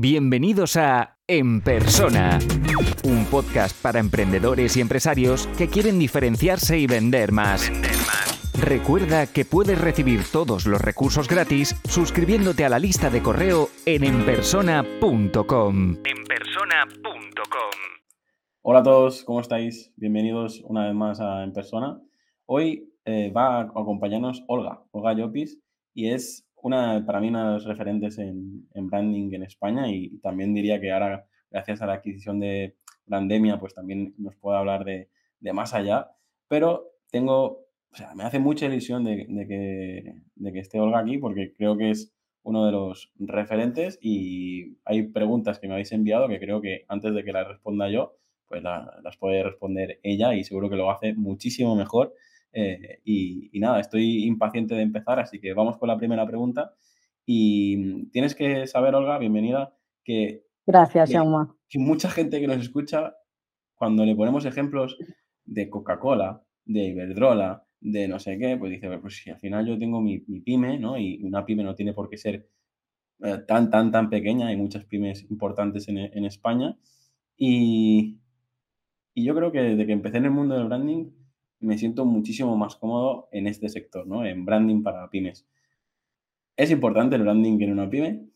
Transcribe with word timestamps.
Bienvenidos 0.00 0.76
a 0.76 1.18
En 1.26 1.60
Persona, 1.60 2.38
un 3.02 3.24
podcast 3.24 3.76
para 3.82 3.98
emprendedores 3.98 4.76
y 4.76 4.80
empresarios 4.80 5.48
que 5.58 5.66
quieren 5.66 5.98
diferenciarse 5.98 6.78
y 6.78 6.86
vender 6.86 7.32
más. 7.32 7.68
Recuerda 8.56 9.26
que 9.26 9.44
puedes 9.44 9.80
recibir 9.80 10.20
todos 10.30 10.66
los 10.66 10.80
recursos 10.80 11.26
gratis 11.26 11.74
suscribiéndote 11.88 12.64
a 12.64 12.68
la 12.68 12.78
lista 12.78 13.10
de 13.10 13.24
correo 13.24 13.70
en 13.86 14.04
enpersona.com. 14.04 15.96
enpersona.com. 16.04 17.78
Hola 18.62 18.78
a 18.78 18.82
todos, 18.84 19.24
¿cómo 19.24 19.40
estáis? 19.40 19.92
Bienvenidos 19.96 20.62
una 20.62 20.86
vez 20.86 20.94
más 20.94 21.20
a 21.20 21.42
En 21.42 21.52
Persona. 21.52 22.00
Hoy 22.46 22.88
eh, 23.04 23.32
va 23.36 23.58
a 23.58 23.62
acompañarnos 23.62 24.44
Olga, 24.46 24.80
Olga 24.92 25.14
Llopis, 25.14 25.58
y 25.92 26.10
es 26.10 26.47
una, 26.68 27.04
para 27.04 27.20
mí, 27.20 27.28
una 27.28 27.48
de 27.48 27.54
los 27.54 27.64
referentes 27.64 28.18
en, 28.18 28.68
branding 28.74 29.32
en 29.32 29.42
España 29.42 29.90
y, 29.90 30.18
también 30.18 30.54
diría 30.54 30.80
que 30.80 30.92
ahora, 30.92 31.26
gracias 31.50 31.82
a 31.82 31.86
la 31.86 31.94
adquisición 31.94 32.38
de 32.38 32.76
Brandemia, 33.06 33.58
pues 33.58 33.74
también 33.74 34.14
nos 34.18 34.36
puede 34.36 34.58
hablar 34.58 34.84
de, 34.84 35.08
más 35.52 35.74
allá. 35.74 36.10
Pero 36.46 36.92
tengo, 37.10 37.66
o 37.90 37.96
sea, 37.96 38.14
me 38.14 38.24
hace 38.24 38.38
mucha 38.38 38.66
ilusión 38.66 39.04
de, 39.04 39.26
que, 39.48 40.14
de 40.36 40.52
que 40.52 40.58
esté 40.60 40.78
Olga 40.78 41.00
aquí 41.00 41.18
porque 41.18 41.52
creo 41.52 41.76
que 41.76 41.90
es 41.90 42.14
uno 42.42 42.64
de 42.64 42.72
los 42.72 43.12
referentes 43.18 43.98
y 44.00 44.78
hay 44.84 45.02
preguntas 45.08 45.58
que 45.58 45.68
me 45.68 45.74
habéis 45.74 45.92
enviado 45.92 46.28
que 46.28 46.38
creo 46.38 46.60
que 46.60 46.84
antes 46.88 47.12
de 47.14 47.24
que 47.24 47.32
las 47.32 47.46
responda 47.46 47.90
yo, 47.90 48.16
pues 48.46 48.62
las 48.62 49.16
puede 49.18 49.42
responder 49.42 50.00
ella 50.02 50.34
y 50.34 50.44
seguro 50.44 50.70
que 50.70 50.76
lo 50.76 50.90
hace 50.90 51.12
muchísimo 51.14 51.76
mejor 51.76 52.14
eh, 52.52 53.00
y, 53.04 53.58
nada, 53.60 53.80
estoy 53.80 54.24
impaciente 54.24 54.74
de 54.74 54.82
empezar, 54.82 55.18
así 55.20 55.40
que 55.40 55.52
vamos 55.54 55.78
con 55.78 55.88
la 55.88 55.96
primera 55.96 56.26
pregunta. 56.26 56.74
Y 57.26 58.06
tienes 58.10 58.34
que 58.34 58.66
saber, 58.66 58.94
Olga, 58.94 59.18
bienvenida, 59.18 59.76
que... 60.04 60.44
Gracias, 60.66 61.10
que, 61.10 61.18
que 61.68 61.78
mucha 61.78 62.10
gente 62.10 62.40
que 62.40 62.46
nos 62.46 62.58
escucha, 62.58 63.14
cuando 63.74 64.04
le 64.04 64.14
ponemos 64.14 64.44
ejemplos 64.44 64.98
de 65.44 65.70
Coca-Cola, 65.70 66.42
de 66.64 66.84
Iberdrola, 66.84 67.66
de 67.80 68.08
no 68.08 68.18
sé 68.18 68.38
qué, 68.38 68.56
pues 68.56 68.72
dice, 68.72 68.98
pues 68.98 69.16
si 69.16 69.30
al 69.30 69.38
final 69.38 69.66
yo 69.66 69.78
tengo 69.78 70.00
mi, 70.00 70.18
pyme, 70.18 70.78
¿no? 70.78 70.98
Y 70.98 71.22
una 71.22 71.44
pyme 71.44 71.62
no 71.62 71.74
tiene 71.74 71.92
por 71.92 72.08
qué 72.08 72.16
ser 72.16 72.48
eh, 73.22 73.38
tan, 73.46 73.70
tan, 73.70 73.90
tan 73.90 74.10
pequeña, 74.10 74.48
hay 74.48 74.56
muchas 74.56 74.84
pymes 74.84 75.24
importantes 75.30 75.88
en, 75.88 75.98
en 75.98 76.24
España. 76.24 76.76
Y, 77.36 78.20
y, 79.14 79.24
yo 79.24 79.34
creo 79.34 79.52
que 79.52 79.60
desde 79.60 79.86
que 79.86 79.92
empecé 79.92 80.18
en 80.18 80.24
el 80.26 80.30
mundo 80.32 80.56
del 80.56 80.66
branding, 80.66 81.10
me 81.60 81.78
siento 81.78 82.04
muchísimo 82.04 82.56
más 82.56 82.76
cómodo 82.76 83.28
en 83.32 83.46
este 83.46 83.68
sector, 83.68 84.06
¿no? 84.06 84.24
En 84.24 84.44
branding 84.44 84.82
para 84.82 85.08
pymes. 85.10 85.46
¿Es 86.56 86.70
importante 86.70 87.16
el 87.16 87.22
branding 87.22 87.60
en 87.60 87.72
una 87.72 87.88
pyme? 87.88 88.28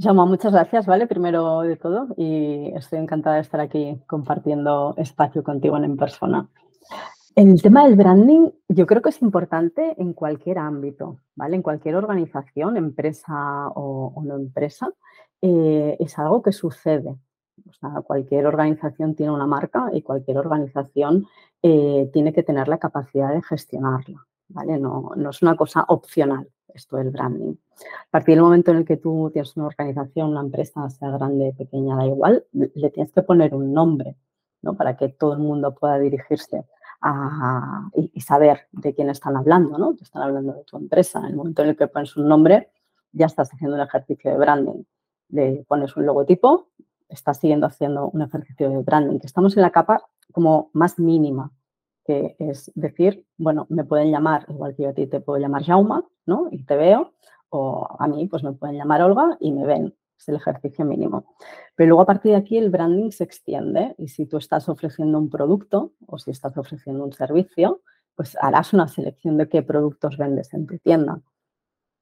Jaume, 0.00 0.24
muchas 0.26 0.52
gracias, 0.52 0.86
¿vale? 0.86 1.08
Primero 1.08 1.62
de 1.62 1.76
todo, 1.76 2.08
y 2.16 2.70
estoy 2.76 3.00
encantada 3.00 3.36
de 3.36 3.42
estar 3.42 3.60
aquí 3.60 3.98
compartiendo 4.06 4.94
espacio 4.96 5.42
contigo 5.42 5.76
en, 5.76 5.96
persona. 5.96 6.48
El 7.34 7.60
tema 7.60 7.84
del 7.84 7.96
branding 7.96 8.48
yo 8.68 8.86
creo 8.86 9.02
que 9.02 9.08
es 9.10 9.20
importante 9.22 10.00
en 10.00 10.12
cualquier 10.12 10.58
ámbito, 10.58 11.18
¿vale? 11.34 11.56
En 11.56 11.62
cualquier 11.62 11.96
organización, 11.96 12.76
empresa 12.76 13.68
o, 13.74 14.22
no 14.24 14.36
empresa, 14.36 14.88
eh, 15.42 15.96
es 15.98 16.18
algo 16.18 16.42
que 16.42 16.52
sucede. 16.52 17.16
Cualquier 18.06 18.46
organización 18.46 19.14
tiene 19.14 19.32
una 19.32 19.46
marca 19.46 19.90
y 19.92 20.02
cualquier 20.02 20.38
organización 20.38 21.26
eh, 21.62 22.10
tiene 22.12 22.32
que 22.32 22.42
tener 22.42 22.68
la 22.68 22.78
capacidad 22.78 23.32
de 23.32 23.42
gestionarla. 23.42 24.26
¿vale? 24.48 24.78
No, 24.78 25.10
no, 25.16 25.30
es 25.30 25.42
una 25.42 25.56
cosa 25.56 25.84
opcional 25.88 26.48
esto 26.74 26.96
del 26.96 27.10
branding. 27.10 27.54
A 27.82 28.10
partir 28.10 28.34
del 28.34 28.44
momento 28.44 28.70
en 28.70 28.78
el 28.78 28.84
que 28.84 28.96
tú 28.96 29.30
tienes 29.32 29.56
una 29.56 29.66
organización, 29.66 30.30
una 30.30 30.40
empresa, 30.40 30.88
sea 30.90 31.10
grande, 31.10 31.54
pequeña, 31.56 31.96
da 31.96 32.06
igual, 32.06 32.44
le 32.52 32.90
tienes 32.90 33.12
que 33.12 33.22
poner 33.22 33.54
un 33.54 33.72
nombre 33.72 34.16
¿no? 34.62 34.74
para 34.74 34.96
que 34.96 35.08
todo 35.08 35.32
el 35.32 35.38
mundo 35.40 35.74
pueda 35.74 35.98
dirigirse 35.98 36.64
a, 37.00 37.88
y, 37.94 38.10
y, 38.12 38.20
saber 38.20 38.66
de 38.72 38.94
quién 38.94 39.08
están 39.10 39.36
hablando. 39.36 39.78
¿no? 39.78 39.94
Te 39.94 40.04
están 40.04 40.22
hablando 40.22 40.52
de 40.52 40.64
tu 40.64 40.76
empresa. 40.76 41.20
En 41.20 41.26
el 41.26 41.36
momento 41.36 41.62
en 41.62 41.70
el 41.70 41.76
que 41.76 41.88
pones 41.88 42.16
un 42.16 42.28
nombre, 42.28 42.70
ya 43.12 43.26
estás 43.26 43.52
haciendo 43.52 43.76
un 43.76 43.82
ejercicio 43.82 44.30
de 44.30 44.38
branding. 44.38 44.82
Le 45.30 45.64
pones 45.68 45.96
un 45.96 46.06
logotipo, 46.06 46.68
estás 47.08 47.38
siguiendo 47.38 47.66
haciendo 47.66 48.08
un 48.08 48.22
ejercicio 48.22 48.70
de 48.70 48.78
branding, 48.78 49.18
que 49.18 49.26
estamos 49.26 49.56
en 49.56 49.62
la 49.62 49.70
capa 49.70 50.02
como 50.32 50.70
más 50.72 50.98
mínima, 50.98 51.52
que 52.04 52.36
es 52.38 52.70
decir, 52.74 53.26
bueno, 53.36 53.66
me 53.68 53.84
pueden 53.84 54.10
llamar, 54.10 54.46
igual 54.48 54.74
que 54.74 54.84
yo 54.84 54.90
a 54.90 54.94
ti 54.94 55.06
te 55.06 55.20
puedo 55.20 55.38
llamar 55.38 55.64
Jauma, 55.64 56.04
¿no? 56.26 56.48
Y 56.50 56.64
te 56.64 56.76
veo, 56.76 57.12
o 57.50 57.86
a 57.98 58.08
mí 58.08 58.26
pues 58.26 58.42
me 58.44 58.52
pueden 58.52 58.76
llamar 58.76 59.02
Olga 59.02 59.36
y 59.40 59.52
me 59.52 59.66
ven. 59.66 59.94
Es 60.18 60.28
el 60.28 60.36
ejercicio 60.36 60.84
mínimo. 60.84 61.26
Pero 61.76 61.90
luego 61.90 62.02
a 62.02 62.06
partir 62.06 62.32
de 62.32 62.38
aquí 62.38 62.58
el 62.58 62.70
branding 62.70 63.10
se 63.10 63.24
extiende 63.24 63.94
y 63.98 64.08
si 64.08 64.26
tú 64.26 64.38
estás 64.38 64.68
ofreciendo 64.68 65.18
un 65.18 65.30
producto 65.30 65.92
o 66.06 66.18
si 66.18 66.32
estás 66.32 66.56
ofreciendo 66.56 67.04
un 67.04 67.12
servicio, 67.12 67.82
pues 68.16 68.36
harás 68.40 68.72
una 68.72 68.88
selección 68.88 69.36
de 69.36 69.48
qué 69.48 69.62
productos 69.62 70.16
vendes 70.16 70.52
en 70.54 70.66
tu 70.66 70.76
tienda 70.78 71.20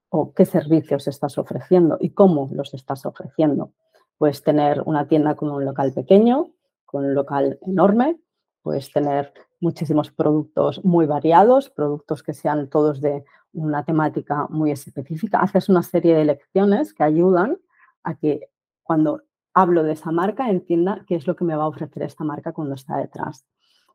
o 0.08 0.32
qué 0.32 0.46
servicios 0.46 1.08
estás 1.08 1.36
ofreciendo 1.36 1.98
y 2.00 2.10
cómo 2.10 2.48
los 2.52 2.72
estás 2.72 3.04
ofreciendo. 3.04 3.72
Puedes 4.18 4.42
tener 4.42 4.82
una 4.86 5.06
tienda 5.06 5.34
con 5.34 5.50
un 5.50 5.64
local 5.64 5.92
pequeño, 5.92 6.50
con 6.84 7.04
un 7.04 7.14
local 7.14 7.58
enorme, 7.62 8.18
puedes 8.62 8.92
tener 8.92 9.32
muchísimos 9.60 10.10
productos 10.10 10.84
muy 10.84 11.06
variados, 11.06 11.70
productos 11.70 12.22
que 12.22 12.34
sean 12.34 12.68
todos 12.68 13.00
de 13.00 13.24
una 13.52 13.84
temática 13.84 14.46
muy 14.50 14.70
específica. 14.70 15.38
Haces 15.38 15.68
una 15.68 15.82
serie 15.82 16.14
de 16.14 16.24
lecciones 16.24 16.92
que 16.92 17.04
ayudan 17.04 17.58
a 18.02 18.16
que 18.16 18.48
cuando 18.82 19.22
hablo 19.54 19.82
de 19.82 19.92
esa 19.92 20.10
marca 20.10 20.50
entienda 20.50 21.04
qué 21.06 21.14
es 21.14 21.26
lo 21.26 21.36
que 21.36 21.44
me 21.44 21.56
va 21.56 21.64
a 21.64 21.68
ofrecer 21.68 22.02
esta 22.02 22.24
marca 22.24 22.52
cuando 22.52 22.74
está 22.74 22.96
detrás. 22.96 23.46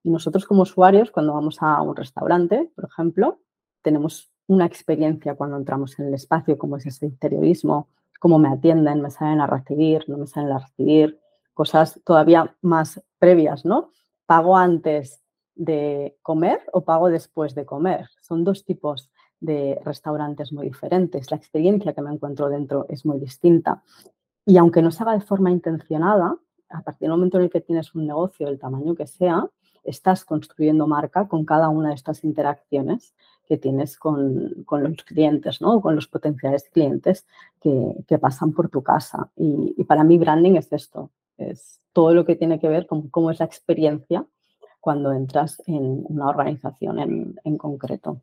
Y 0.04 0.10
nosotros 0.10 0.46
como 0.46 0.64
usuarios, 0.64 1.12
cuando 1.12 1.34
vamos 1.34 1.58
a 1.62 1.82
un 1.82 1.96
restaurante, 1.96 2.72
por 2.76 2.86
ejemplo, 2.86 3.40
tenemos 3.82 4.32
una 4.48 4.66
experiencia 4.66 5.36
cuando 5.36 5.58
entramos 5.58 6.00
en 6.00 6.08
el 6.08 6.14
espacio, 6.14 6.58
como 6.58 6.78
es 6.78 6.86
ese 6.86 7.06
interiorismo, 7.06 7.90
cómo 8.22 8.38
me 8.38 8.50
atienden, 8.50 9.02
me 9.02 9.10
saben 9.10 9.42
a 9.42 9.48
recibir, 9.48 10.08
no 10.08 10.16
me 10.16 10.28
saben 10.28 10.52
a 10.52 10.60
recibir, 10.60 11.20
cosas 11.56 12.00
todavía 12.06 12.56
más 12.62 13.02
previas, 13.18 13.66
¿no? 13.66 13.90
¿Pago 14.28 14.56
antes 14.56 15.24
de 15.56 16.16
comer 16.22 16.62
o 16.72 16.82
pago 16.82 17.10
después 17.10 17.56
de 17.56 17.66
comer? 17.66 18.10
Son 18.22 18.44
dos 18.44 18.64
tipos 18.64 19.10
de 19.40 19.82
restaurantes 19.84 20.54
muy 20.54 20.68
diferentes. 20.68 21.32
La 21.32 21.38
experiencia 21.38 21.94
que 21.94 22.02
me 22.04 22.14
encuentro 22.14 22.48
dentro 22.48 22.86
es 22.90 23.08
muy 23.08 23.20
distinta. 23.20 23.82
Y 24.46 24.56
aunque 24.58 24.84
no 24.84 24.92
se 24.92 25.02
haga 25.02 25.14
de 25.14 25.22
forma 25.22 25.50
intencionada, 25.50 26.38
a 26.70 26.82
partir 26.84 27.08
del 27.08 27.18
momento 27.18 27.38
en 27.38 27.46
el 27.46 27.50
que 27.50 27.62
tienes 27.62 27.96
un 27.96 28.06
negocio 28.06 28.46
del 28.46 28.60
tamaño 28.60 28.94
que 28.94 29.08
sea, 29.08 29.50
estás 29.84 30.26
construyendo 30.26 30.88
marca 30.88 31.28
con 31.28 31.46
cada 31.46 31.70
una 31.70 31.90
de 31.90 31.96
estas 31.96 32.24
interacciones 32.24 33.14
que 33.48 33.58
tienes 33.58 33.98
con, 33.98 34.66
los 34.70 35.04
clientes, 35.04 35.62
¿no? 35.62 35.82
con 35.82 35.96
los 35.96 36.08
potenciales 36.08 36.70
clientes 36.70 37.28
que, 37.62 38.18
pasan 38.18 38.54
por 38.54 38.70
tu 38.70 38.82
casa. 38.82 39.30
Y, 39.36 39.84
para 39.84 40.04
mí 40.04 40.18
branding 40.18 40.56
es 40.56 40.72
esto, 40.72 41.10
es 41.38 41.82
todo 41.92 42.14
lo 42.14 42.24
que 42.24 42.36
tiene 42.36 42.60
que 42.60 42.70
ver 42.70 42.88
con 42.88 43.10
cómo 43.10 43.30
es 43.30 43.40
la 43.40 43.46
experiencia 43.46 44.26
cuando 44.80 45.12
entras 45.12 45.62
en 45.68 46.06
una 46.08 46.30
organización 46.30 47.36
en, 47.44 47.58
concreto. 47.58 48.22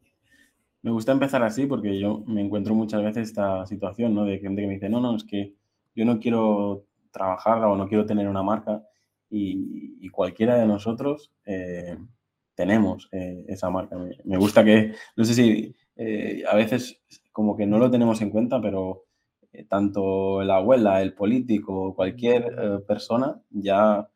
Me 0.80 0.90
gusta 0.90 1.12
empezar 1.12 1.42
así 1.42 1.66
porque 1.66 1.98
yo 1.98 2.22
me 2.26 2.40
encuentro 2.40 2.74
muchas 2.74 3.02
veces 3.02 3.28
esta 3.28 3.66
situación 3.66 4.14
¿no? 4.14 4.24
de 4.24 4.38
gente 4.38 4.62
que 4.62 4.66
me 4.66 4.74
dice, 4.74 4.88
no, 4.88 5.00
no, 5.00 5.14
es 5.14 5.24
que 5.24 5.54
yo 5.94 6.04
no 6.04 6.20
quiero 6.20 6.84
trabajar 7.10 7.62
o 7.64 7.76
no 7.76 7.86
quiero 7.86 8.06
tener 8.06 8.28
una 8.28 8.42
marca 8.42 8.82
y, 9.30 10.08
cualquiera 10.10 10.56
de 10.56 10.66
nosotros 10.66 11.30
eh, 11.44 11.96
tenemos 12.54 13.08
eh, 13.12 13.44
esa 13.48 13.70
marca. 13.70 13.96
Me, 14.24 14.36
gusta 14.36 14.64
que, 14.64 14.94
no 15.16 15.24
sé 15.24 15.34
si 15.34 15.76
eh, 15.96 16.42
a 16.48 16.56
veces 16.56 17.00
como 17.32 17.56
que 17.56 17.66
no 17.66 17.78
lo 17.78 17.90
tenemos 17.90 18.20
en 18.20 18.30
cuenta, 18.30 18.60
pero 18.60 19.04
tanto 19.68 20.42
la 20.42 20.56
abuela, 20.56 21.00
el 21.02 21.14
político, 21.14 21.94
cualquier 21.94 22.84
persona 22.86 23.40
ya 23.50 24.08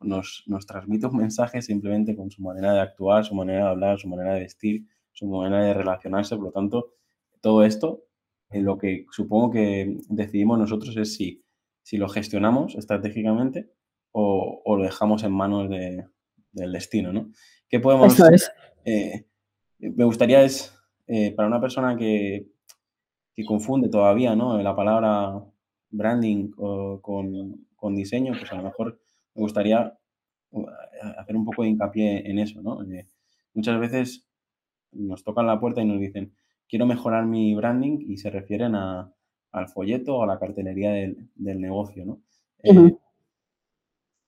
nos, 0.00 0.44
nos, 0.46 0.66
transmite 0.66 1.06
un 1.06 1.16
mensaje 1.16 1.62
simplemente 1.62 2.16
con 2.16 2.30
su 2.30 2.42
manera 2.42 2.72
de 2.72 2.80
actuar, 2.80 3.24
su 3.24 3.34
manera 3.34 3.64
de 3.64 3.70
hablar, 3.70 3.98
su 3.98 4.08
manera 4.08 4.34
de 4.34 4.40
vestir, 4.40 4.86
su 5.12 5.26
manera 5.26 5.64
de 5.64 5.74
relacionarse. 5.74 6.36
Por 6.36 6.46
lo 6.46 6.52
tanto, 6.52 6.94
todo 7.40 7.64
esto, 7.64 8.04
lo 8.50 8.76
que 8.78 9.06
supongo 9.10 9.50
que 9.50 9.98
decidimos 10.08 10.58
nosotros 10.58 10.96
es 10.96 11.14
si, 11.14 11.44
si 11.82 11.96
lo 11.96 12.08
gestionamos 12.08 12.74
estratégicamente 12.74 13.70
o, 14.12 14.62
o 14.64 14.76
lo 14.76 14.84
dejamos 14.84 15.22
en 15.24 15.32
manos 15.32 15.68
de, 15.70 16.04
del 16.52 16.72
destino, 16.72 17.12
¿no? 17.12 17.30
¿Qué 17.68 17.80
podemos... 17.80 18.16
Eh, 18.84 19.26
me 19.78 20.04
gustaría 20.04 20.42
es, 20.42 20.74
eh, 21.06 21.32
para 21.32 21.46
una 21.46 21.60
persona 21.60 21.96
que, 21.96 22.48
que, 23.34 23.44
confunde 23.44 23.88
todavía, 23.88 24.34
¿no? 24.34 24.60
La 24.62 24.74
palabra 24.74 25.44
branding 25.90 26.50
con, 26.50 27.94
diseño, 27.94 28.32
pues 28.38 28.50
a 28.52 28.56
lo 28.56 28.62
mejor 28.62 29.00
me 29.34 29.42
gustaría 29.42 29.96
uh, 30.50 30.66
hacer 31.18 31.36
un 31.36 31.44
poco 31.44 31.62
de 31.62 31.68
hincapié 31.68 32.30
en 32.30 32.38
eso, 32.38 32.62
¿no? 32.62 32.82
Eh, 32.82 33.06
muchas 33.54 33.78
veces 33.78 34.26
nos 34.92 35.22
tocan 35.22 35.46
la 35.46 35.60
puerta 35.60 35.82
y 35.82 35.84
nos 35.84 36.00
dicen, 36.00 36.32
quiero 36.68 36.86
mejorar 36.86 37.26
mi 37.26 37.54
branding 37.54 37.98
y 38.00 38.16
se 38.16 38.30
refieren 38.30 38.74
a, 38.74 39.12
al 39.52 39.68
folleto 39.68 40.16
o 40.16 40.22
a 40.22 40.26
la 40.26 40.38
cartelería 40.38 40.92
del, 40.92 41.60
negocio, 41.60 42.04
¿no? 42.04 42.22
Eh, 42.62 42.96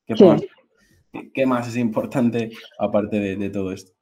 ¿qué, 0.06 1.47
más, 1.47 1.69
es 1.69 1.76
importante 1.76 2.50
aparte 2.79 3.19
de, 3.19 3.50
todo 3.50 3.73
esto? 3.73 3.93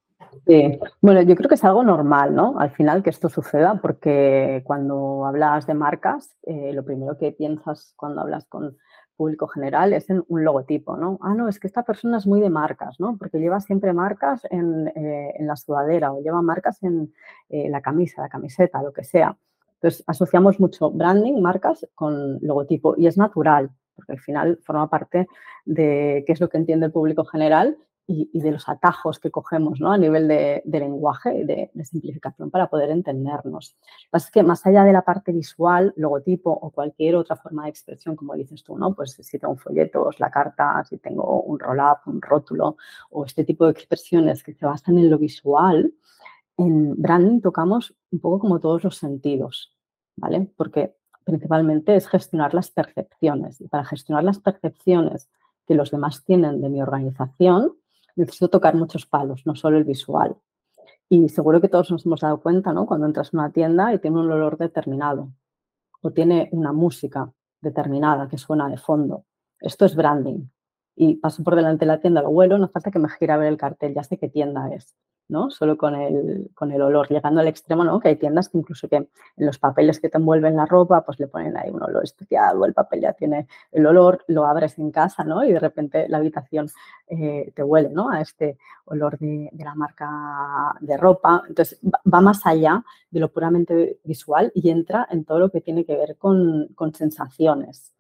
Sí, 0.47 0.79
bueno, 1.01 1.23
yo 1.23 1.35
creo 1.37 1.49
que 1.49 1.55
es 1.55 1.65
algo 1.65 1.83
normal, 1.83 2.35
¿no? 2.35 2.59
Al 2.59 2.71
final 2.71 3.03
que 3.03 3.11
esto 3.11 3.29
suceda, 3.29 3.81
porque 3.81 4.63
cuando 4.65 5.25
hablas 5.27 5.67
de 5.67 5.75
marcas, 5.75 6.37
eh, 6.43 6.73
lo 6.73 6.85
primero 6.85 7.17
que 7.19 7.33
piensas 7.33 7.93
cuando 7.97 8.21
hablas 8.21 8.47
con 8.47 8.77
público 9.19 9.49
general 9.49 9.93
es 9.93 10.09
en 10.09 10.25
un 10.29 10.45
logotipo, 10.45 10.97
¿no? 10.97 11.19
Ah, 11.21 11.35
no, 11.35 11.49
es 11.49 11.59
que 11.59 11.67
esta 11.67 11.83
persona 11.83 12.19
es 12.19 12.27
muy 12.27 12.41
de 12.41 12.51
marcas, 12.51 13.01
¿no? 13.01 13.19
Porque 13.19 13.39
lleva 13.39 13.61
siempre 13.61 13.93
marcas 13.93 14.47
en, 14.49 14.89
eh, 14.89 15.35
la 15.41 15.57
sudadera 15.57 16.13
o 16.13 16.23
lleva 16.23 16.41
marcas 16.41 16.83
en 16.83 17.13
eh, 17.51 17.69
la 17.69 17.83
camisa, 17.83 18.23
la 18.23 18.29
camiseta, 18.29 18.83
lo 18.83 18.93
que 18.93 19.05
sea. 19.05 19.37
Entonces, 19.75 20.05
asociamos 20.07 20.59
mucho 20.61 20.91
branding, 20.91 21.43
marcas 21.43 21.87
con 21.95 22.39
logotipo 22.41 22.95
y 22.97 23.07
es 23.09 23.19
natural, 23.19 23.71
porque 23.99 24.13
al 24.13 24.21
final 24.21 24.59
forma 24.63 24.89
parte 24.89 25.27
de 25.65 26.23
qué 26.25 26.33
es 26.33 26.41
lo 26.41 26.49
que 26.49 26.57
entiende 26.57 26.87
el 26.87 26.93
público 26.93 27.25
general 27.25 27.77
y, 28.07 28.41
de 28.41 28.53
los 28.53 28.69
atajos 28.69 29.19
que 29.19 29.31
cogemos 29.31 29.81
¿no? 29.81 29.93
a 29.93 29.99
nivel 29.99 30.29
de, 30.29 30.63
lenguaje 30.65 31.41
y 31.41 31.45
de, 31.45 31.71
simplificación 31.85 32.51
para 32.51 32.71
poder 32.71 32.91
entendernos. 32.91 33.77
Lo 33.77 34.05
que 34.05 34.11
pasa 34.11 34.27
es 34.27 34.33
que 34.33 34.43
más 34.45 34.65
allá 34.65 34.85
de 34.85 34.93
la 34.93 35.03
parte 35.03 35.33
visual, 35.33 35.93
logotipo 35.97 36.51
o 36.51 36.71
cualquier 36.71 37.17
otra 37.17 37.37
forma 37.37 37.65
de 37.65 37.71
expresión, 37.71 38.15
como 38.17 38.35
dices 38.35 38.63
tú, 38.63 38.79
¿no? 38.79 38.95
pues 38.95 39.19
si 39.21 39.39
tengo 39.39 39.53
un 39.53 39.59
folleto, 39.59 40.11
la 40.19 40.31
carta, 40.31 40.83
si 40.89 40.97
tengo 40.99 41.43
un 41.43 41.59
roll-up, 41.59 41.99
un 42.07 42.23
rótulo 42.23 42.77
o 43.11 43.27
este 43.27 43.45
tipo 43.45 43.67
de 43.67 43.73
expresiones 43.73 44.45
que 44.45 44.55
se 44.55 44.65
basan 44.65 44.97
en 44.97 45.11
lo 45.11 45.19
visual, 45.19 45.93
en 46.57 46.95
branding 47.01 47.41
tocamos 47.41 47.95
un 48.13 48.21
poco 48.21 48.39
como 48.39 48.61
todos 48.61 48.85
los 48.85 48.97
sentidos, 48.97 49.77
¿vale? 50.17 50.49
Porque 50.57 50.98
principalmente 51.29 51.95
es 51.95 52.09
gestionar 52.09 52.55
las 52.55 52.71
percepciones 52.71 53.61
y 53.61 53.69
para 53.69 53.85
gestionar 53.85 54.25
las 54.25 54.39
percepciones 54.39 55.29
que 55.67 55.75
los 55.75 55.91
demás 55.91 56.25
tienen 56.25 56.63
de 56.63 56.71
mi 56.71 56.81
organización, 56.81 57.75
necesito 58.17 58.49
tocar 58.49 58.75
muchos 58.75 59.05
palos, 59.05 59.43
no 59.45 59.55
solo 59.55 59.77
el 59.77 59.85
visual. 59.85 60.37
Y 61.11 61.29
seguro 61.29 61.61
que 61.61 61.69
todos 61.69 61.91
nos 61.91 62.07
hemos 62.07 62.21
dado 62.21 62.41
cuenta, 62.41 62.73
¿no? 62.73 62.87
Cuando 62.87 63.07
entras 63.07 63.33
a 63.33 63.37
una 63.37 63.53
tienda 63.53 63.93
y 63.93 63.99
tiene 63.99 64.19
un 64.19 64.31
olor 64.31 64.57
determinado 64.57 65.31
o 66.01 66.11
tiene 66.11 66.49
una 66.53 66.73
música 66.73 67.31
determinada 67.61 68.29
que 68.29 68.39
suena 68.39 68.69
de 68.69 68.79
fondo. 68.79 69.25
Esto 69.61 69.85
es 69.85 69.95
branding. 69.95 70.49
Y 70.97 71.17
paso 71.17 71.45
por 71.45 71.57
delante 71.57 71.85
de 71.85 71.93
la 71.93 72.01
tienda, 72.01 72.23
lo 72.23 72.31
huelo, 72.31 72.59
no 72.59 72.69
falta 72.69 72.91
que 72.91 72.99
me 72.99 73.09
gire 73.09 73.33
a 73.33 73.37
ver 73.37 73.49
el 73.49 73.57
cartel, 73.59 73.95
ya 73.95 74.03
sé 74.03 74.19
qué 74.19 74.29
tienda 74.29 74.69
es. 74.75 74.97
¿No? 75.29 75.51
Solo 75.51 75.77
con 75.77 75.95
el, 75.95 76.51
con 76.55 76.73
el 76.73 76.81
olor, 76.83 77.09
llegando 77.09 77.41
al 77.41 77.49
extremo, 77.49 77.85
¿no? 77.85 78.01
Que 78.01 78.09
hay 78.09 78.17
tiendas 78.17 78.49
que 78.49 78.59
incluso 78.59 78.89
que 78.89 78.97
en 78.97 79.09
los 79.37 79.59
papeles 79.59 80.01
que 80.01 80.09
te 80.09 80.19
envuelven 80.19 80.57
la 80.57 80.67
ropa, 80.67 81.05
pues 81.05 81.21
le 81.21 81.29
ponen 81.29 81.57
ahí 81.57 81.71
un 81.71 81.83
olor 81.83 82.05
especial 82.05 82.57
o 82.57 82.65
el 82.65 82.75
papel 82.75 83.03
ya 83.03 83.13
tiene 83.13 83.47
el 83.73 83.87
olor, 83.87 84.25
lo 84.29 84.47
abres 84.47 84.79
en 84.79 84.91
casa, 84.91 85.25
¿no? 85.25 85.45
Y 85.45 85.53
de 85.53 85.61
repente 85.61 86.09
la 86.09 86.19
habitación 86.19 86.69
eh, 87.09 87.53
te 87.55 87.63
huele, 87.63 87.91
¿no? 87.91 88.11
A 88.11 88.21
este 88.21 88.59
olor 88.87 89.19
de, 89.19 89.51
la 89.53 89.75
marca 89.75 90.75
de 90.81 90.97
ropa. 90.97 91.43
Entonces, 91.49 91.79
va 91.83 92.21
más 92.21 92.47
allá 92.47 92.85
de 93.11 93.21
lo 93.21 93.31
puramente 93.31 93.99
visual 94.05 94.51
y 94.55 94.71
entra 94.71 95.07
en 95.11 95.25
todo 95.25 95.39
lo 95.39 95.51
que 95.51 95.61
tiene 95.61 95.85
que 95.85 95.97
ver 95.97 96.17
con, 96.17 96.69
con 96.75 96.95
sensaciones 96.95 97.98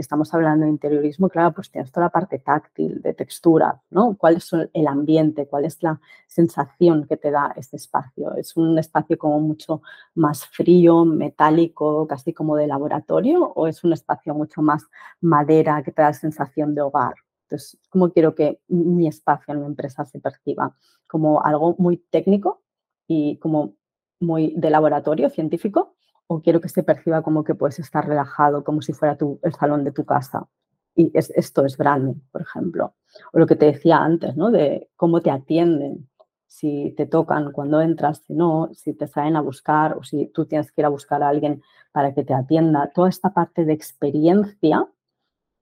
estamos 0.00 0.32
hablando 0.34 0.64
de 0.64 0.70
interiorismo, 0.70 1.28
claro, 1.28 1.52
pues 1.52 1.70
tienes 1.70 1.92
toda 1.92 2.06
la 2.06 2.10
parte 2.10 2.38
táctil, 2.38 3.00
de 3.02 3.14
textura, 3.14 3.80
¿no? 3.90 4.16
¿Cuál 4.16 4.36
es 4.36 4.50
el 4.52 4.86
ambiente? 4.86 5.46
¿Cuál 5.46 5.64
es 5.64 5.82
la 5.82 6.00
sensación 6.26 7.06
que 7.06 7.16
te 7.16 7.30
da 7.30 7.52
este 7.56 7.76
espacio? 7.76 8.34
¿Es 8.34 8.56
un 8.56 8.78
espacio 8.78 9.18
como 9.18 9.40
mucho 9.40 9.82
más 10.14 10.46
frío, 10.46 11.04
metálico, 11.04 12.06
casi 12.06 12.32
como 12.32 12.56
de 12.56 12.66
laboratorio? 12.66 13.52
¿O 13.54 13.66
es 13.66 13.84
un 13.84 13.92
espacio 13.92 14.34
mucho 14.34 14.62
más 14.62 14.84
madera 15.20 15.82
que 15.82 15.92
te 15.92 16.02
da 16.02 16.12
sensación 16.12 16.74
de 16.74 16.82
hogar? 16.82 17.14
Entonces, 17.44 17.78
¿cómo 17.88 18.12
quiero 18.12 18.34
que 18.34 18.60
mi 18.68 19.08
espacio 19.08 19.54
en 19.54 19.60
mi 19.60 19.66
empresa 19.66 20.04
se 20.04 20.20
perciba? 20.20 20.76
¿Como 21.06 21.42
algo 21.42 21.74
muy 21.78 21.96
técnico 21.96 22.62
y 23.06 23.38
como 23.38 23.74
muy 24.20 24.54
de 24.56 24.70
laboratorio 24.70 25.30
científico? 25.30 25.96
O 26.32 26.40
quiero 26.40 26.60
que 26.60 26.68
se 26.68 26.84
perciba 26.84 27.22
como 27.22 27.42
que 27.42 27.56
puedes 27.56 27.80
estar 27.80 28.06
relajado, 28.06 28.62
como 28.62 28.82
si 28.82 28.92
fuera 28.92 29.16
tu, 29.16 29.40
el 29.42 29.52
salón 29.52 29.82
de 29.82 29.90
tu 29.90 30.04
casa. 30.04 30.46
Y 30.94 31.10
esto 31.14 31.64
es 31.64 31.76
branding, 31.76 32.20
por 32.30 32.42
ejemplo. 32.42 32.94
O 33.32 33.40
lo 33.40 33.48
que 33.48 33.56
te 33.56 33.66
decía 33.66 33.98
antes, 33.98 34.36
¿no? 34.36 34.52
De 34.52 34.88
cómo 34.94 35.22
te 35.22 35.32
atienden, 35.32 36.08
si 36.46 36.94
te 36.96 37.06
tocan 37.06 37.50
cuando 37.50 37.80
entras, 37.80 38.18
si 38.24 38.34
no, 38.34 38.70
si 38.74 38.94
te 38.94 39.08
salen 39.08 39.34
a 39.34 39.40
buscar 39.40 39.96
o 39.96 40.04
si 40.04 40.26
tú 40.26 40.46
tienes 40.46 40.70
que 40.70 40.82
ir 40.82 40.84
a 40.84 40.88
buscar 40.90 41.20
a 41.24 41.28
alguien 41.30 41.62
para 41.90 42.14
que 42.14 42.22
te 42.22 42.32
atienda. 42.32 42.92
Toda 42.94 43.08
esta 43.08 43.34
parte 43.34 43.64
de 43.64 43.72
experiencia 43.72 44.86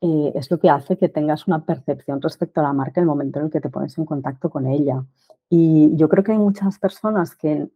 eh, 0.02 0.32
es 0.34 0.50
lo 0.50 0.58
que 0.58 0.68
hace 0.68 0.98
que 0.98 1.08
tengas 1.08 1.46
una 1.46 1.64
percepción 1.64 2.20
respecto 2.20 2.60
a 2.60 2.64
la 2.64 2.74
marca 2.74 3.00
en 3.00 3.04
el 3.04 3.08
momento 3.08 3.38
en 3.38 3.46
el 3.46 3.50
que 3.50 3.62
te 3.62 3.70
pones 3.70 3.96
en 3.96 4.04
contacto 4.04 4.50
con 4.50 4.66
ella. 4.66 5.02
Y 5.48 5.96
yo 5.96 6.10
creo 6.10 6.22
que 6.22 6.32
hay 6.32 6.38
muchas 6.38 6.78
personas 6.78 7.34
que 7.34 7.70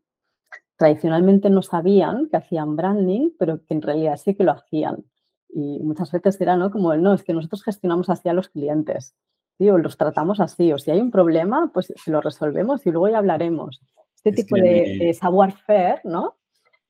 tradicionalmente 0.83 1.49
no 1.49 1.63
sabían 1.63 2.29
que 2.29 2.39
hacían 2.39 2.75
branding, 2.75 3.31
pero 3.39 3.65
que 3.65 3.73
en 3.73 3.83
realidad 3.83 4.17
sí 4.17 4.35
que 4.35 4.43
lo 4.43 4.51
hacían. 4.51 5.05
Y 5.49 5.79
muchas 5.79 6.11
veces 6.11 6.41
era 6.41 6.57
¿no? 6.57 6.73
como, 6.73 6.93
no, 6.97 7.15
es 7.15 7.23
que 7.23 7.33
nosotros 7.33 7.63
gestionamos 7.63 8.11
así 8.11 8.29
a 8.29 8.33
los 8.33 8.49
clientes, 8.49 9.15
o 9.61 9.79
los 9.79 9.97
tratamos 9.97 10.41
así, 10.41 10.73
o 10.73 10.79
si 10.79 10.91
hay 10.91 11.01
un 11.01 11.13
problema, 11.13 11.71
pues 11.73 11.93
lo 12.07 12.21
resolvemos 12.21 12.85
y 12.85 12.91
luego 12.91 13.09
ya 13.09 13.19
hablaremos. 13.19 13.81
Este 14.17 14.33
tipo 14.43 14.57
de, 14.57 15.15
savoir-faire, 15.15 16.01
¿no? 16.03 16.35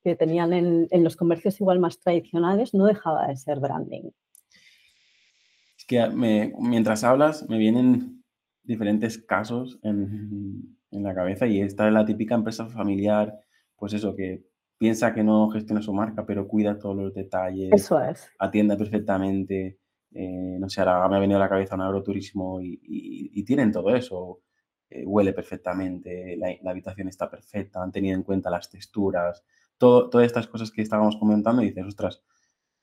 Que 0.02 0.16
tenían 0.16 0.54
en, 0.54 1.04
los 1.04 1.14
comercios 1.14 1.60
igual 1.60 1.78
más 1.78 2.00
tradicionales, 2.00 2.72
no 2.72 2.86
dejaba 2.86 3.26
de 3.26 3.36
ser 3.36 3.60
branding. 3.60 4.08
Es 5.76 5.84
que 5.86 6.08
mientras 6.58 7.04
hablas 7.04 7.46
me 7.46 7.58
vienen 7.58 8.24
diferentes 8.62 9.18
casos 9.18 9.78
en, 9.82 10.78
en 10.92 11.02
la 11.02 11.14
cabeza 11.14 11.46
y 11.46 11.60
esta 11.60 11.88
es 11.88 11.92
la 11.92 12.06
típica 12.06 12.34
empresa 12.34 12.70
familiar 12.70 13.38
pues 13.82 13.94
eso, 13.94 14.14
que 14.14 14.44
piensa 14.78 15.12
que 15.12 15.24
no 15.24 15.50
gestiona 15.50 15.82
su 15.82 15.92
marca, 15.92 16.24
pero 16.24 16.46
cuida 16.46 16.78
todos 16.78 16.94
los 16.94 17.12
detalles. 17.12 17.72
Eso 17.72 18.00
es. 18.00 18.30
Atiende 18.38 18.76
perfectamente. 18.76 19.80
Eh, 20.14 20.56
no 20.60 20.68
sé, 20.68 20.82
ahora 20.82 21.08
me 21.08 21.16
ha 21.16 21.18
venido 21.18 21.40
a 21.40 21.42
la 21.42 21.48
cabeza 21.48 21.74
un 21.74 21.80
agroturismo 21.80 22.60
y, 22.62 23.42
tienen 23.44 23.72
todo 23.72 23.92
eso. 23.92 24.42
Eh, 24.88 25.02
huele 25.04 25.32
perfectamente, 25.32 26.36
la, 26.36 26.70
habitación 26.70 27.08
está 27.08 27.28
perfecta, 27.28 27.82
han 27.82 27.90
tenido 27.90 28.14
en 28.14 28.22
cuenta 28.22 28.50
las 28.50 28.70
texturas, 28.70 29.42
todo, 29.76 30.08
todas 30.08 30.28
estas 30.28 30.46
cosas 30.46 30.70
que 30.70 30.82
estábamos 30.82 31.16
comentando 31.16 31.60
y 31.60 31.70
dices, 31.70 31.84
ostras, 31.84 32.22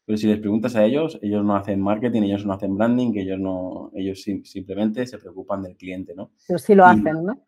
pero 0.03 0.17
si 0.17 0.27
les 0.27 0.39
preguntas 0.39 0.75
a 0.75 0.83
ellos, 0.83 1.17
ellos 1.21 1.45
no 1.45 1.55
hacen 1.55 1.79
marketing, 1.79 2.23
ellos 2.23 2.45
no 2.45 2.51
hacen 2.51 2.75
branding, 2.75 3.13
ellos 3.15 3.39
no, 3.39 3.89
ellos 3.93 4.21
simplemente 4.21 5.07
se 5.07 5.17
preocupan 5.17 5.61
del 5.61 5.77
cliente, 5.77 6.13
¿no? 6.13 6.31
Pero 6.45 6.59
sí 6.59 6.75
lo 6.75 6.85
hacen, 6.85 7.23
¿no? 7.23 7.45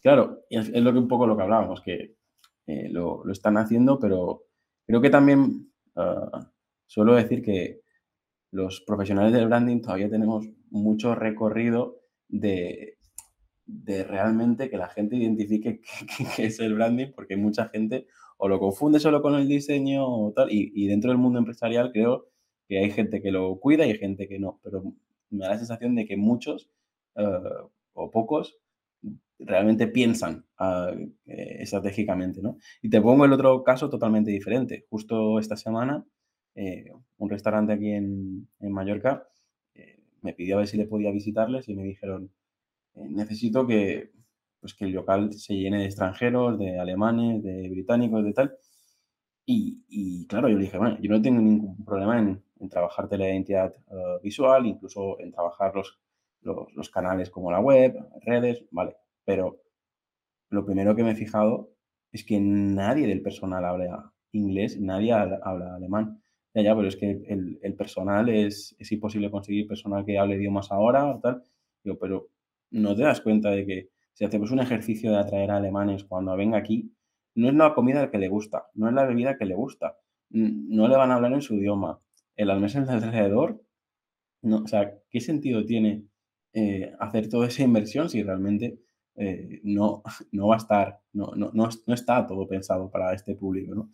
Claro, 0.00 0.44
es, 0.48 0.68
es, 0.68 0.82
lo 0.82 0.92
que 0.92 0.98
un 1.00 1.08
poco 1.08 1.26
lo 1.26 1.36
que 1.36 1.42
hablábamos, 1.42 1.80
que 1.80 2.21
eh, 2.66 2.88
lo, 2.90 3.30
están 3.30 3.56
haciendo, 3.56 3.98
pero 3.98 4.44
creo 4.86 5.00
que 5.00 5.10
también 5.10 5.72
ah, 5.96 6.50
suelo 6.86 7.14
decir 7.14 7.42
que 7.42 7.80
los 8.50 8.82
profesionales 8.82 9.32
del 9.32 9.48
branding 9.48 9.80
todavía 9.80 10.10
tenemos 10.10 10.46
mucho 10.70 11.14
recorrido 11.14 12.00
de, 12.28 12.98
de 13.66 14.04
realmente 14.04 14.70
que 14.70 14.76
la 14.76 14.88
gente 14.88 15.16
identifique 15.16 15.80
qué, 16.36 16.46
es 16.46 16.60
el 16.60 16.74
branding, 16.74 17.12
porque 17.14 17.36
mucha 17.36 17.68
gente 17.68 18.06
o 18.36 18.48
lo 18.48 18.58
confunde 18.58 19.00
solo 19.00 19.22
con 19.22 19.34
el 19.34 19.48
diseño 19.48 20.06
o 20.06 20.32
tal, 20.32 20.48
y, 20.50 20.86
dentro 20.86 21.10
del 21.10 21.18
mundo 21.18 21.38
empresarial 21.38 21.92
creo 21.92 22.28
que 22.68 22.78
hay 22.78 22.90
gente 22.90 23.22
que 23.22 23.30
lo 23.30 23.58
cuida 23.60 23.86
y 23.86 23.92
hay 23.92 23.98
gente 23.98 24.28
que 24.28 24.38
no, 24.38 24.60
pero 24.62 24.82
me 25.30 25.44
da 25.44 25.50
la 25.50 25.58
sensación 25.58 25.94
de 25.94 26.06
que 26.06 26.16
muchos 26.16 26.70
ah, 27.16 27.68
o 27.94 28.10
pocos 28.10 28.58
realmente 29.44 29.86
piensan 29.88 30.44
ah, 30.58 30.92
eh, 31.26 31.56
estratégicamente, 31.60 32.40
¿no? 32.42 32.58
Y 32.80 32.90
te 32.90 33.00
pongo 33.00 33.24
el 33.24 33.32
otro 33.32 33.62
caso 33.62 33.88
totalmente 33.88 34.30
diferente. 34.30 34.86
Justo 34.88 35.38
esta 35.38 35.56
semana, 35.56 36.04
eh, 36.54 36.90
un 37.18 37.30
restaurante 37.30 37.72
aquí 37.72 37.90
en, 37.90 38.48
Mallorca 38.60 39.26
eh, 39.74 40.00
me 40.22 40.34
pidió 40.34 40.56
a 40.56 40.58
ver 40.58 40.68
si 40.68 40.76
le 40.76 40.86
podía 40.86 41.10
visitarles 41.10 41.68
y 41.68 41.74
me 41.74 41.84
dijeron, 41.84 42.30
necesito 42.94 43.66
que, 43.66 44.12
pues, 44.60 44.74
que 44.74 44.84
el 44.86 44.92
local 44.92 45.32
se 45.32 45.54
llene 45.54 45.80
de 45.80 45.86
extranjeros, 45.86 46.58
de 46.58 46.78
alemanes, 46.78 47.42
de 47.42 47.68
británicos, 47.68 48.24
de 48.24 48.32
tal. 48.32 48.56
Y, 49.44 50.26
claro, 50.28 50.48
yo 50.48 50.56
le 50.56 50.64
dije, 50.64 50.78
bueno, 50.78 50.98
yo 51.00 51.10
no 51.10 51.20
tengo 51.20 51.40
ningún 51.40 51.84
problema 51.84 52.18
en, 52.18 52.42
trabajarte 52.70 53.18
la 53.18 53.28
identidad 53.28 53.74
visual, 54.22 54.66
incluso 54.66 55.18
en 55.20 55.32
trabajar 55.32 55.74
los, 55.74 55.98
los, 56.42 56.90
canales 56.90 57.28
como 57.28 57.50
la 57.50 57.60
web, 57.60 57.96
redes, 58.24 58.64
vale. 58.70 58.96
Pero 59.24 59.62
lo 60.50 60.64
primero 60.64 60.94
que 60.94 61.04
me 61.04 61.12
he 61.12 61.16
fijado 61.16 61.70
es 62.12 62.24
que 62.24 62.40
nadie 62.40 63.06
del 63.06 63.22
personal 63.22 63.64
habla 63.64 64.12
inglés, 64.32 64.80
nadie 64.80 65.12
habla 65.12 65.74
alemán. 65.74 66.22
Ya, 66.54 66.62
ya, 66.62 66.76
pero 66.76 66.88
es 66.88 66.96
que 66.96 67.10
el, 67.10 67.74
personal 67.76 68.28
es, 68.28 68.76
es, 68.78 68.92
imposible 68.92 69.30
conseguir 69.30 69.66
personal 69.66 70.04
que 70.04 70.18
hable 70.18 70.36
idiomas 70.36 70.70
ahora 70.70 71.06
o 71.06 71.20
tal. 71.20 71.44
Digo, 71.82 71.98
pero 71.98 72.28
no 72.70 72.94
te 72.94 73.02
das 73.02 73.22
cuenta 73.22 73.50
de 73.50 73.66
que 73.66 73.88
si 74.12 74.24
hacemos 74.24 74.50
un 74.50 74.60
ejercicio 74.60 75.10
de 75.10 75.18
atraer 75.18 75.50
a 75.50 75.56
alemanes 75.56 76.04
cuando 76.04 76.36
venga 76.36 76.58
aquí, 76.58 76.92
no 77.34 77.48
es 77.48 77.54
la 77.54 77.74
comida 77.74 78.10
que 78.10 78.18
le 78.18 78.28
gusta, 78.28 78.66
no 78.74 78.88
es 78.88 78.94
la 78.94 79.06
bebida 79.06 79.38
que 79.38 79.46
le 79.46 79.54
gusta, 79.54 79.96
no 80.30 80.88
le 80.88 80.96
van 80.96 81.10
a 81.10 81.14
hablar 81.14 81.32
en 81.32 81.42
su 81.42 81.54
idioma. 81.54 82.00
Las 82.36 82.60
mesas 82.60 82.86
de 82.86 82.92
alrededor, 82.94 83.62
no, 84.42 84.58
o 84.58 84.66
sea, 84.66 84.98
¿qué 85.10 85.20
sentido 85.20 85.64
tiene 85.64 86.04
eh, 86.52 86.92
hacer 86.98 87.28
toda 87.28 87.46
esa 87.46 87.62
inversión 87.62 88.10
si 88.10 88.22
realmente 88.22 88.78
eh, 89.16 89.60
no, 89.64 90.02
no 90.32 90.48
va 90.48 90.54
a 90.54 90.58
estar, 90.58 91.00
no, 91.12 91.32
no, 91.36 91.50
no, 91.52 91.68
está 91.94 92.26
todo 92.26 92.46
pensado 92.46 92.90
para 92.90 93.12
este 93.12 93.34
público, 93.34 93.74
¿no? 93.74 93.90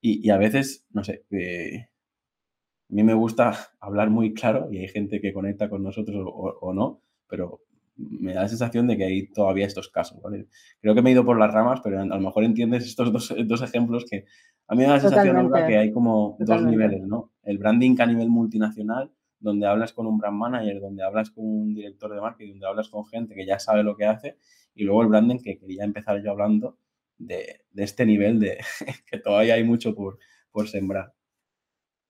Y, 0.00 0.30
a 0.30 0.36
veces, 0.38 0.86
no 0.90 1.02
sé, 1.02 1.24
a 1.30 2.94
mí 2.94 3.02
me 3.02 3.14
gusta 3.14 3.52
hablar 3.80 4.10
muy 4.10 4.34
claro 4.34 4.68
y 4.70 4.78
hay 4.78 4.88
gente 4.88 5.20
que 5.20 5.32
conecta 5.32 5.68
con 5.68 5.82
nosotros 5.82 6.24
o, 6.26 6.72
no, 6.72 7.02
pero 7.28 7.60
me 7.96 8.34
da 8.34 8.42
la 8.42 8.48
sensación 8.48 8.86
de 8.86 8.96
que 8.96 9.04
hay 9.04 9.28
todavía 9.28 9.66
estos 9.66 9.88
casos, 9.88 10.20
¿vale? 10.22 10.46
Creo 10.80 10.94
que 10.94 11.02
me 11.02 11.10
he 11.10 11.12
ido 11.14 11.24
por 11.24 11.38
las 11.38 11.52
ramas, 11.52 11.80
pero 11.82 12.00
a 12.00 12.04
lo 12.04 12.20
mejor 12.20 12.44
entiendes 12.44 12.84
estos 12.84 13.12
dos, 13.12 13.34
dos 13.46 13.62
ejemplos 13.62 14.04
que 14.08 14.26
a 14.68 14.74
mí 14.74 14.82
me 14.82 14.88
da 14.88 14.94
la 14.94 15.00
sensación 15.00 15.50
que 15.66 15.78
hay 15.78 15.92
como 15.92 16.36
dos 16.38 16.62
niveles, 16.62 17.02
¿no? 17.02 17.32
El 17.42 17.58
branding 17.58 17.96
a 17.98 18.06
nivel 18.06 18.28
multinacional 18.28 19.12
donde 19.38 19.66
hablas 19.66 19.92
con 19.92 20.06
un 20.06 20.18
brand 20.18 20.36
manager, 20.36 20.80
donde 20.80 21.02
hablas 21.02 21.30
con 21.30 21.44
un 21.44 21.74
director 21.74 22.14
de 22.14 22.20
marketing, 22.20 22.52
donde 22.52 22.66
hablas 22.66 22.88
con 22.88 23.06
gente 23.06 23.34
que 23.34 23.46
ya 23.46 23.58
sabe 23.58 23.82
lo 23.82 23.96
que 23.96 24.06
hace, 24.06 24.38
y 24.74 24.84
luego 24.84 25.02
el 25.02 25.08
branding 25.08 25.38
que 25.38 25.58
quería 25.58 25.84
empezar 25.84 26.22
yo 26.22 26.30
hablando 26.30 26.78
de, 27.18 27.62
este 27.74 28.06
nivel 28.06 28.38
de 28.40 28.58
que 29.10 29.18
todavía 29.18 29.54
hay 29.54 29.64
mucho 29.64 29.94
por, 29.94 30.18
por 30.50 30.68
sembrar. 30.68 31.12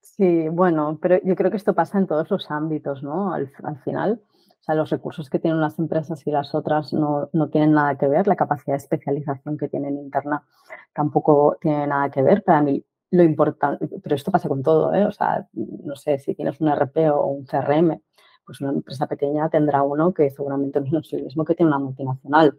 Sí, 0.00 0.48
bueno, 0.48 0.98
pero 1.00 1.20
yo 1.22 1.34
creo 1.36 1.50
que 1.50 1.56
esto 1.56 1.74
pasa 1.74 1.98
en 1.98 2.06
todos 2.06 2.30
los 2.30 2.50
ámbitos, 2.50 3.02
¿no? 3.02 3.34
Al, 3.34 3.50
final, 3.84 4.22
o 4.22 4.62
sea, 4.62 4.74
los 4.74 4.88
recursos 4.88 5.28
que 5.28 5.38
tienen 5.38 5.60
las 5.60 5.78
empresas 5.78 6.26
y 6.26 6.30
las 6.30 6.54
otras 6.54 6.92
no, 6.92 7.28
no, 7.32 7.48
tienen 7.50 7.72
nada 7.72 7.98
que 7.98 8.08
ver, 8.08 8.26
la 8.26 8.36
capacidad 8.36 8.74
de 8.74 8.78
especialización 8.78 9.58
que 9.58 9.68
tienen 9.68 9.98
interna 9.98 10.46
tampoco 10.94 11.58
tiene 11.60 11.86
nada 11.88 12.10
que 12.10 12.22
ver. 12.22 12.42
Para 12.44 12.62
mí, 12.62 12.84
lo 13.10 13.22
importante, 13.22 13.88
pero 14.02 14.16
esto 14.16 14.30
pasa 14.30 14.48
con 14.48 14.62
todo, 14.62 14.92
¿eh? 14.94 15.06
O 15.06 15.12
sea, 15.12 15.46
no 15.52 15.96
sé, 15.96 16.18
si 16.18 16.34
tienes 16.34 16.60
un 16.60 16.68
RP 16.68 17.10
o 17.10 17.26
un 17.26 17.44
CRM, 17.44 18.00
pues 18.44 18.60
una 18.60 18.70
empresa 18.70 19.06
pequeña 19.06 19.48
tendrá 19.48 19.82
uno 19.82 20.12
que 20.12 20.30
seguramente 20.30 20.80
no 20.92 21.00
es 21.00 21.12
el 21.12 21.24
mismo 21.24 21.44
que 21.44 21.54
tiene 21.54 21.68
una 21.68 21.78
multinacional, 21.78 22.58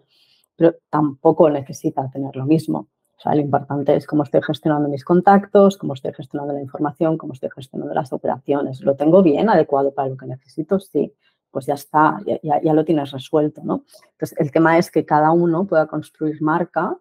pero 0.55 0.75
tampoco 0.89 1.49
necesita 1.49 2.09
tener 2.11 2.35
lo 2.35 2.45
mismo. 2.45 2.89
O 3.17 3.19
sea, 3.19 3.33
lo 3.33 3.41
importante 3.41 3.95
es 3.95 4.05
cómo 4.05 4.23
estoy 4.23 4.41
gestionando 4.43 4.87
mis 4.89 5.03
contactos, 5.03 5.77
cómo 5.77 5.93
estoy 5.93 6.13
gestionando 6.13 6.53
la 6.53 6.61
información, 6.61 7.17
cómo 7.17 7.33
estoy 7.33 7.49
gestionando 7.55 7.93
las 7.95 8.13
operaciones. 8.13 8.81
¿Lo 8.81 8.95
tengo 8.95 9.23
bien, 9.23 9.49
adecuado 9.49 9.91
para 9.91 10.09
lo 10.09 10.17
que 10.17 10.27
necesito? 10.27 10.79
Sí, 10.79 11.11
pues 11.49 11.65
ya 11.65 11.73
está, 11.73 12.19
ya, 12.43 12.61
ya 12.61 12.73
lo 12.73 12.85
tienes 12.85 13.11
resuelto, 13.11 13.61
¿no? 13.63 13.85
Entonces, 14.11 14.37
el 14.37 14.51
tema 14.51 14.77
es 14.77 14.91
que 14.91 15.03
cada 15.03 15.31
uno 15.31 15.65
pueda 15.65 15.87
construir 15.87 16.39
marca 16.43 16.95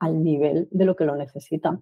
al 0.00 0.24
nivel 0.24 0.66
de 0.72 0.84
lo 0.84 0.96
que 0.96 1.04
lo 1.04 1.14
necesita 1.14 1.80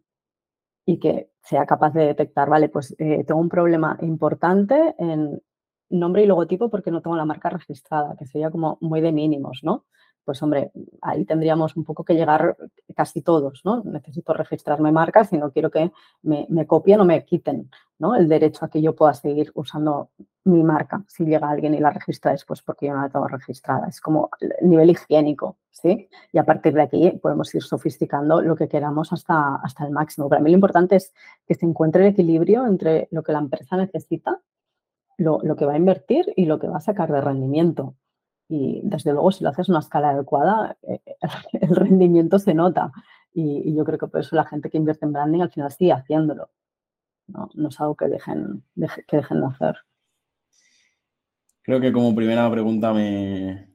y 0.90 0.98
que 0.98 1.30
sea 1.40 1.66
capaz 1.66 1.92
de 1.94 2.04
detectar, 2.04 2.48
vale, 2.48 2.68
pues 2.68 2.96
eh, 2.98 3.22
tengo 3.24 3.40
un 3.40 3.48
problema 3.48 3.96
importante 4.02 4.96
en 4.98 5.40
nombre 5.88 6.24
y 6.24 6.26
logotipo 6.26 6.68
porque 6.68 6.90
no 6.90 7.00
tengo 7.00 7.16
la 7.16 7.24
marca 7.24 7.48
registrada, 7.48 8.16
que 8.18 8.26
sería 8.26 8.50
como 8.50 8.76
muy 8.80 9.00
de 9.00 9.12
mínimos, 9.12 9.60
¿no? 9.62 9.84
Pues 10.24 10.42
hombre, 10.42 10.72
ahí 11.00 11.24
tendríamos 11.24 11.76
un 11.76 11.84
poco 11.84 12.04
que 12.04 12.14
llegar 12.14 12.56
casi 12.96 13.22
todos, 13.22 13.60
¿no? 13.64 13.84
Necesito 13.84 14.32
registrarme 14.32 14.90
marcas 14.90 15.32
y 15.32 15.38
no 15.38 15.52
quiero 15.52 15.70
que 15.70 15.92
me, 16.22 16.46
me 16.50 16.66
copien 16.66 17.00
o 17.00 17.04
me 17.04 17.24
quiten, 17.24 17.70
¿no? 18.00 18.16
El 18.16 18.28
derecho 18.28 18.64
a 18.64 18.68
que 18.68 18.82
yo 18.82 18.96
pueda 18.96 19.14
seguir 19.14 19.52
usando 19.54 20.10
mi 20.44 20.62
marca. 20.62 21.04
Si 21.08 21.24
llega 21.24 21.50
alguien 21.50 21.74
y 21.74 21.80
la 21.80 21.90
registra 21.90 22.32
después 22.32 22.62
porque 22.62 22.86
yo 22.86 22.94
no 22.94 23.02
la 23.02 23.08
tengo 23.08 23.28
registrada. 23.28 23.88
Es 23.88 24.00
como 24.00 24.30
el 24.40 24.68
nivel 24.68 24.90
higiénico, 24.90 25.58
¿sí? 25.70 26.08
Y 26.32 26.38
a 26.38 26.44
partir 26.44 26.72
de 26.74 26.82
aquí 26.82 27.10
podemos 27.22 27.54
ir 27.54 27.62
sofisticando 27.62 28.40
lo 28.40 28.56
que 28.56 28.68
queramos 28.68 29.12
hasta, 29.12 29.56
hasta 29.56 29.84
el 29.84 29.90
máximo. 29.92 30.28
Para 30.28 30.42
mí 30.42 30.50
lo 30.50 30.56
importante 30.56 30.96
es 30.96 31.12
que 31.46 31.54
se 31.54 31.66
encuentre 31.66 32.06
el 32.06 32.12
equilibrio 32.12 32.66
entre 32.66 33.08
lo 33.10 33.22
que 33.22 33.32
la 33.32 33.40
empresa 33.40 33.76
necesita, 33.76 34.40
lo, 35.18 35.40
lo 35.42 35.56
que 35.56 35.66
va 35.66 35.74
a 35.74 35.78
invertir 35.78 36.32
y 36.36 36.46
lo 36.46 36.58
que 36.58 36.68
va 36.68 36.78
a 36.78 36.80
sacar 36.80 37.12
de 37.12 37.20
rendimiento. 37.20 37.94
Y 38.48 38.80
desde 38.82 39.12
luego, 39.12 39.30
si 39.30 39.44
lo 39.44 39.50
haces 39.50 39.68
a 39.68 39.72
una 39.72 39.78
escala 39.78 40.10
adecuada, 40.10 40.76
eh, 40.82 41.00
el 41.52 41.76
rendimiento 41.76 42.38
se 42.38 42.52
nota. 42.52 42.90
Y, 43.32 43.74
yo 43.74 43.84
creo 43.84 43.98
que 43.98 44.08
por 44.08 44.20
eso 44.20 44.34
la 44.34 44.44
gente 44.44 44.70
que 44.70 44.78
invierte 44.78 45.04
en 45.06 45.12
branding 45.12 45.40
al 45.40 45.52
final 45.52 45.70
sigue 45.70 45.92
haciéndolo. 45.92 46.50
No, 47.28 47.48
no 47.54 47.68
es 47.68 47.80
algo 47.80 47.94
que 47.94 48.08
dejen, 48.08 48.64
que 49.06 49.16
dejen 49.16 49.40
de 49.40 49.46
hacer. 49.46 49.76
Creo 51.62 51.80
que 51.80 51.92
como 51.92 52.14
primera 52.14 52.50
pregunta 52.50 52.92
me, 52.92 53.68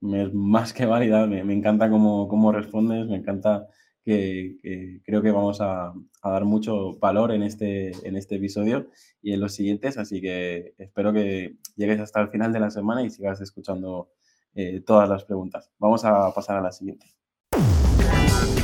es 0.00 0.32
más 0.32 0.72
que 0.72 0.86
válida, 0.86 1.26
me, 1.26 1.40
encanta 1.52 1.90
cómo, 1.90 2.28
cómo, 2.28 2.50
respondes, 2.50 3.06
me 3.06 3.16
encanta 3.16 3.68
que, 4.02 5.00
creo 5.04 5.22
que 5.22 5.30
vamos 5.30 5.60
a, 5.60 5.92
dar 6.22 6.44
mucho 6.44 6.98
valor 6.98 7.32
en 7.32 7.42
este, 7.42 7.92
en 8.06 8.16
este 8.16 8.36
episodio 8.36 8.88
y 9.22 9.32
en 9.32 9.40
los 9.40 9.54
siguientes, 9.54 9.98
así 9.98 10.20
que 10.20 10.74
espero 10.78 11.12
que 11.12 11.56
llegues 11.76 12.00
hasta 12.00 12.20
el 12.20 12.28
final 12.28 12.52
de 12.52 12.60
la 12.60 12.70
semana 12.70 13.02
y 13.02 13.10
sigas 13.10 13.40
escuchando 13.40 14.10
eh, 14.54 14.80
todas 14.84 15.08
las 15.08 15.24
preguntas. 15.24 15.70
Vamos 15.78 16.04
a 16.04 16.32
pasar 16.34 16.56
a 16.56 16.62
la 16.62 16.72
siguiente. 16.72 17.06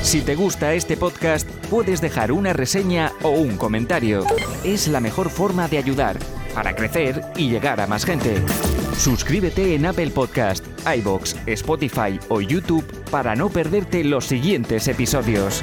Si 0.02 0.22
te 0.22 0.34
gusta 0.34 0.74
este 0.74 0.96
podcast, 0.96 1.48
puedes 1.70 2.00
dejar 2.00 2.32
una 2.32 2.52
reseña 2.52 3.12
o 3.22 3.30
un 3.30 3.56
comentario. 3.56 4.24
Es 4.64 4.88
la 4.88 5.00
mejor 5.00 5.30
forma 5.30 5.68
de 5.68 5.78
ayudar 5.78 6.18
para 6.54 6.74
crecer 6.74 7.20
y 7.36 7.50
llegar 7.50 7.80
a 7.80 7.86
más 7.86 8.04
gente. 8.04 8.42
Suscríbete 8.96 9.74
en 9.74 9.86
Apple 9.86 10.10
Podcast, 10.10 10.64
iBox, 10.86 11.36
Spotify 11.46 12.18
o 12.28 12.40
YouTube 12.40 12.84
para 13.10 13.34
no 13.34 13.48
perderte 13.48 14.04
los 14.04 14.26
siguientes 14.26 14.88
episodios. 14.88 15.62